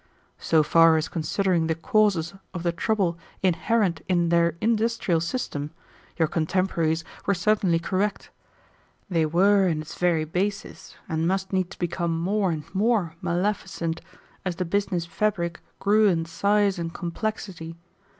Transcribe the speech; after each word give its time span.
"So 0.39 0.63
far 0.63 0.97
as 0.97 1.07
considering 1.07 1.67
the 1.67 1.75
causes 1.75 2.33
of 2.55 2.63
the 2.63 2.71
trouble 2.71 3.19
inherent 3.43 4.01
in 4.07 4.29
their 4.29 4.55
industrial 4.59 5.21
system, 5.21 5.69
your 6.17 6.27
contemporaries 6.27 7.03
were 7.27 7.35
certainly 7.35 7.77
correct. 7.77 8.31
They 9.11 9.27
were 9.27 9.67
in 9.67 9.79
its 9.79 9.93
very 9.99 10.25
basis, 10.25 10.95
and 11.07 11.27
must 11.27 11.53
needs 11.53 11.75
become 11.75 12.19
more 12.19 12.49
and 12.49 12.63
more 12.73 13.13
maleficent 13.21 14.01
as 14.43 14.55
the 14.55 14.65
business 14.65 15.05
fabric 15.05 15.59
grew 15.77 16.07
in 16.07 16.25
size 16.25 16.79
and 16.79 16.91
complexity. 16.91 17.77